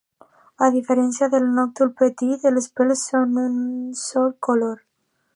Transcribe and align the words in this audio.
A 0.67 0.67
diferència 0.75 1.27
del 1.33 1.43
nòctul 1.57 1.91
petit, 1.99 2.47
els 2.51 2.69
pèls 2.79 3.03
són 3.11 3.35
d'un 3.35 3.61
sol 4.05 4.33
color. 4.49 4.81